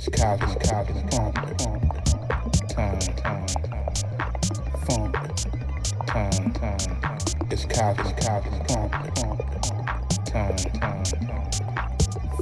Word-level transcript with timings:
It's 0.00 0.08
copy, 0.10 0.46
copy, 0.68 0.92
funk, 1.10 1.34
time, 2.68 3.00
time, 3.00 3.46
funk, 4.86 5.12
time, 6.06 6.52
time. 6.52 6.78
It's 7.50 7.64
copy, 7.64 8.12
copy, 8.22 8.50
funk, 8.68 8.92
time, 10.24 10.56
time, 10.78 11.04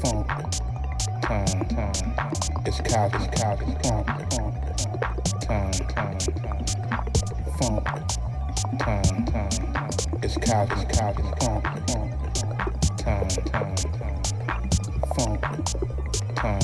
funk, 0.02 0.28
time, 1.22 1.64
time. 1.70 2.08
It's 2.66 2.80
copy, 2.82 3.24
copy, 3.40 3.64
funk, 3.82 4.06
time, 5.40 5.72
time, 5.88 6.18
funk, 7.56 7.84
time, 8.78 9.24
time. 9.24 9.54
It's 10.22 10.36
copy, 10.36 10.74
funk, 10.76 11.16
funk, 11.40 11.64
time, 12.98 13.28
time, 13.46 13.76
funk, 15.16 15.40
time. 16.36 16.60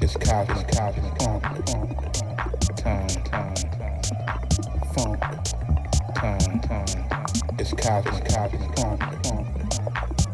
It's 0.00 0.16
funk, 1.20 1.48
funk, 1.68 1.90
time, 2.76 3.08
funk, 4.94 5.20
time, 6.14 6.60
time. 6.60 6.86
It's 7.58 7.72
copy, 7.72 8.10
copy, 8.32 8.58
funk, 8.76 9.00
funk, 9.24 9.46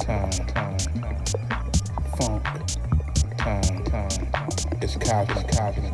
time, 0.00 0.30
time, 0.30 0.78
funk, 2.16 2.44
time, 3.36 3.84
time. 3.84 4.28
It's 4.80 4.96
copy, 4.96 5.34
copy, 5.56 5.93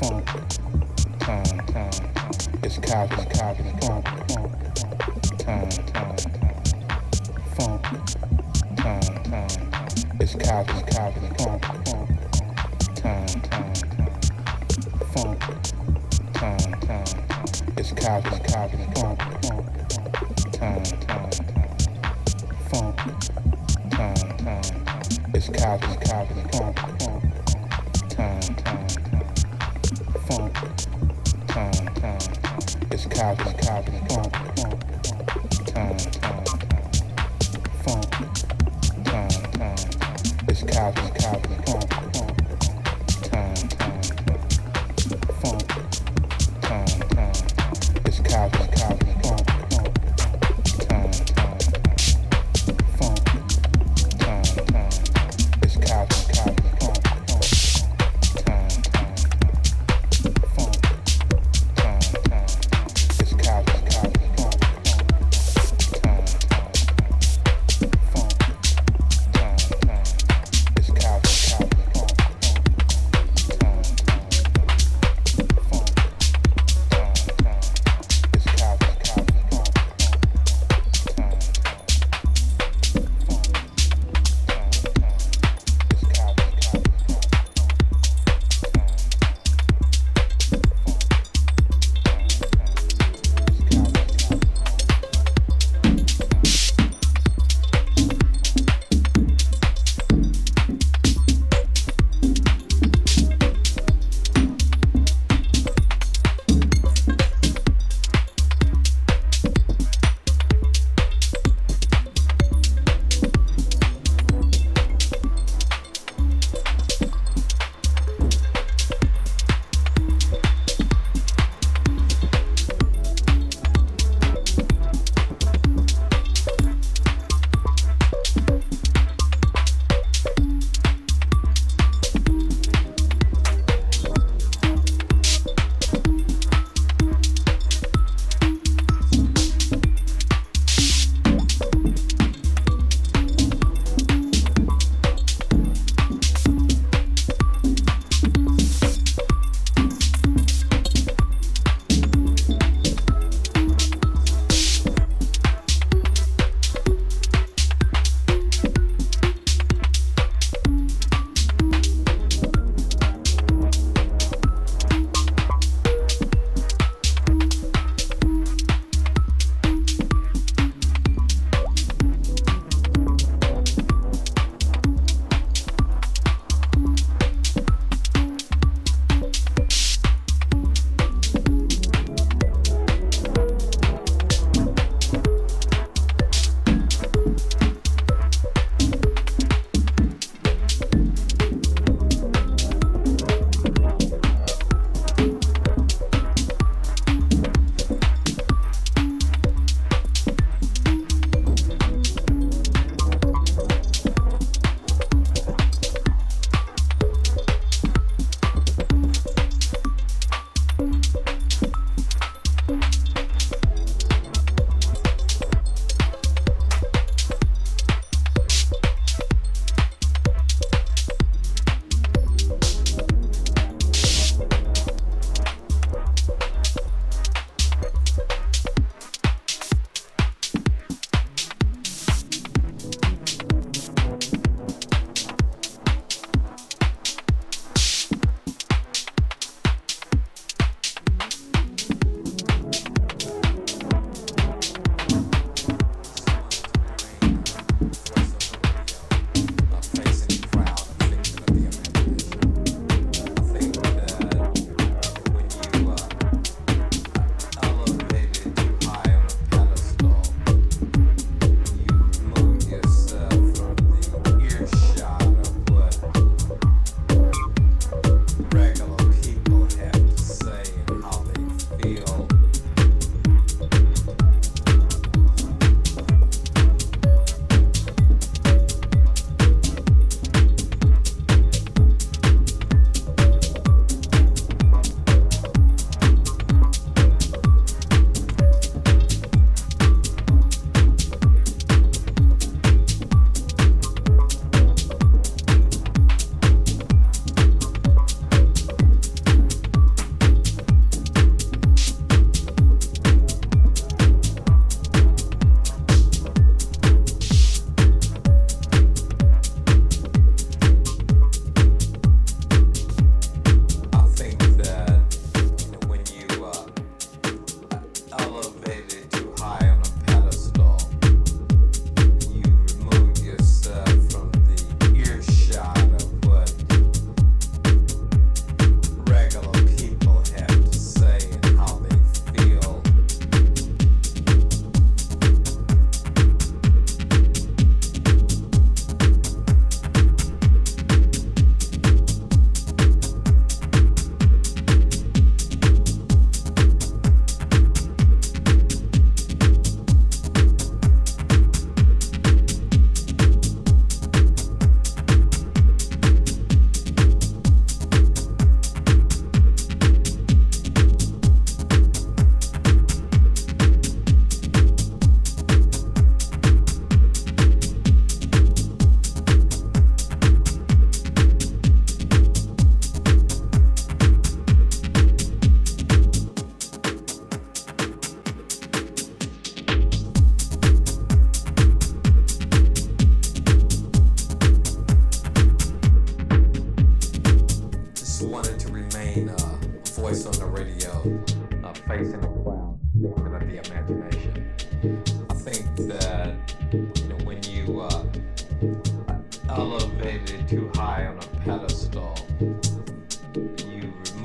funk, 0.00 0.24
time, 1.18 1.58
time. 1.66 1.90
It's 2.62 2.78
copy, 2.78 3.16
copy, 3.38 3.64
funk, 3.82 4.08
funk, 4.30 4.52
time, 5.36 5.68
time, 5.68 6.16
funk, 7.54 7.82
time, 8.76 9.22
time. 9.24 9.48
It's 10.18 10.34
copy, 10.36 10.72
copy, 10.90 11.20
funk, 11.36 11.64
funk, 11.84 12.10
time, 12.94 13.26
time, 13.42 13.74
funk, 15.12 15.40
time, 16.32 16.72
time. 16.80 17.04
It's 17.76 17.92
copy, 17.92 18.30
copy, 18.50 18.76
funk, 18.76 18.94
funk, 18.94 18.99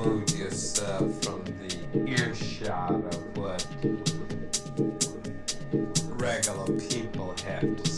remove 0.06 0.30
yourself 0.38 1.24
from 1.24 1.44
the 1.44 2.07
earshot 2.07 2.92
of 2.92 3.38
what 3.38 3.66
regular 6.19 6.66
people 6.90 7.35
have 7.44 7.83
to 7.83 7.90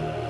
die, 0.00 0.21